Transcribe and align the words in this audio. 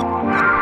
Yeah. 0.00 0.59